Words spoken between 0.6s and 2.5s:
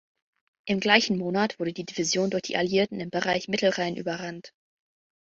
Im gleichen Monat wurde die Division durch